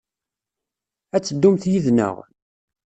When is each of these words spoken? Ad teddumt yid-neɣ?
Ad 1.15 1.21
teddumt 1.23 1.63
yid-neɣ? 1.71 2.15